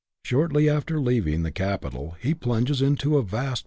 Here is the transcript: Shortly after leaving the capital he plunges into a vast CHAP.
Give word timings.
Shortly 0.25 0.67
after 0.67 0.99
leaving 0.99 1.43
the 1.43 1.51
capital 1.51 2.15
he 2.19 2.33
plunges 2.33 2.81
into 2.81 3.19
a 3.19 3.23
vast 3.23 3.59
CHAP. 3.59 3.59